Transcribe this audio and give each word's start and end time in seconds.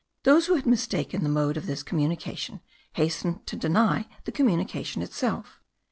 Those 0.23 0.47
who 0.47 0.55
had 0.55 0.65
mistaken 0.65 1.21
the 1.21 1.29
mode 1.29 1.57
of 1.57 1.67
this 1.67 1.83
communication 1.83 2.61
hastened 2.93 3.45
to 3.45 3.55
deny 3.55 4.07
the 4.25 4.31
communication 4.31 5.03
itself. 5.03 5.61